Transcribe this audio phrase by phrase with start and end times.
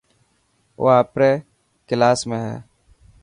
[0.77, 1.31] او آپري
[1.87, 2.55] ڪلاس ۾ هي.